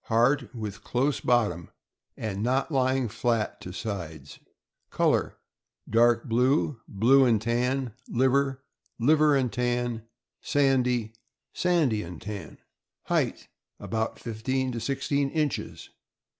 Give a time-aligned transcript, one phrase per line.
[0.05, 1.69] —Hard, with close bottom,
[2.17, 4.39] and not lying flat to sides.
[4.89, 5.37] Color.—
[5.91, 8.63] Dark blue, blue and tan, liver,
[8.99, 10.07] liver and tan,
[10.41, 11.13] sandy,
[11.53, 12.57] sandy and tan.
[13.03, 13.47] Height.—
[13.79, 15.91] About fifteen to sixteen inches.